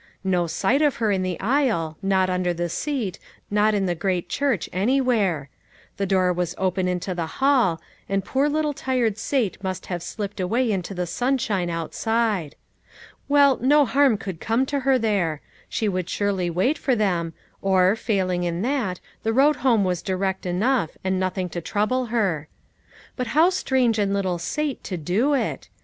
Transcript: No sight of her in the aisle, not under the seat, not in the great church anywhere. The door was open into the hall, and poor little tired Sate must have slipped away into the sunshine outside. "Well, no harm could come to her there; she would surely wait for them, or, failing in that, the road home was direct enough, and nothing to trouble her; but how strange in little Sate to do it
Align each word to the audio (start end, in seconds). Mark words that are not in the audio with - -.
No 0.23 0.47
sight 0.47 0.81
of 0.81 0.95
her 0.95 1.11
in 1.11 1.21
the 1.21 1.39
aisle, 1.39 1.95
not 2.01 2.27
under 2.27 2.55
the 2.55 2.69
seat, 2.69 3.19
not 3.51 3.75
in 3.75 3.85
the 3.85 3.93
great 3.93 4.29
church 4.29 4.67
anywhere. 4.73 5.47
The 5.97 6.07
door 6.07 6.33
was 6.33 6.55
open 6.57 6.87
into 6.87 7.13
the 7.13 7.27
hall, 7.37 7.79
and 8.09 8.25
poor 8.25 8.49
little 8.49 8.73
tired 8.73 9.19
Sate 9.19 9.63
must 9.63 9.85
have 9.85 10.01
slipped 10.01 10.39
away 10.39 10.71
into 10.71 10.95
the 10.95 11.05
sunshine 11.05 11.69
outside. 11.69 12.55
"Well, 13.27 13.57
no 13.61 13.85
harm 13.85 14.17
could 14.17 14.39
come 14.39 14.65
to 14.65 14.79
her 14.79 14.97
there; 14.97 15.39
she 15.69 15.87
would 15.87 16.09
surely 16.09 16.49
wait 16.49 16.79
for 16.79 16.95
them, 16.95 17.33
or, 17.61 17.95
failing 17.95 18.43
in 18.43 18.63
that, 18.63 18.99
the 19.21 19.33
road 19.33 19.57
home 19.57 19.83
was 19.83 20.01
direct 20.01 20.47
enough, 20.47 20.97
and 21.03 21.19
nothing 21.19 21.47
to 21.49 21.61
trouble 21.61 22.07
her; 22.07 22.47
but 23.15 23.27
how 23.37 23.51
strange 23.51 23.99
in 23.99 24.15
little 24.15 24.39
Sate 24.39 24.83
to 24.85 24.97
do 24.97 25.35
it 25.35 25.69